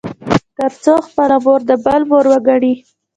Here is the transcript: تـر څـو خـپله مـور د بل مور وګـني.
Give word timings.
تـر 0.57 0.71
څـو 0.83 0.93
خـپله 1.05 1.37
مـور 1.45 1.61
د 1.69 1.71
بل 1.85 2.01
مور 2.09 2.25
وګـني. 2.31 2.73